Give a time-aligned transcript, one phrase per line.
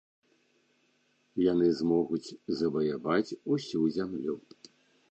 [1.51, 4.33] Яны змогуць заваяваць усю зямлю.